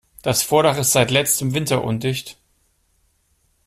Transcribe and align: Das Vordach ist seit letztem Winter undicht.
Das 0.23 0.41
Vordach 0.41 0.79
ist 0.79 0.93
seit 0.93 1.11
letztem 1.11 1.53
Winter 1.53 1.83
undicht. 1.83 2.39